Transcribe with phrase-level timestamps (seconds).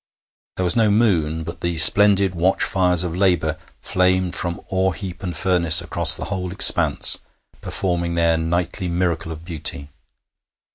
[0.57, 5.21] There was no moon, but the splendid watch fires of labour flamed from ore heap
[5.21, 7.19] and furnace across the whole expanse,
[7.61, 9.89] performing their nightly miracle of beauty.